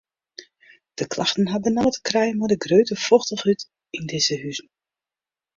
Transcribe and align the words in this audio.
De 0.93 1.07
klachten 1.07 1.47
ha 1.51 1.59
benammen 1.59 1.91
te 1.91 2.01
krijen 2.09 2.37
mei 2.39 2.49
de 2.53 2.59
grutte 2.65 2.95
fochtichheid 3.07 3.61
yn 3.97 4.05
dizze 4.11 4.35
huzen. 4.43 4.67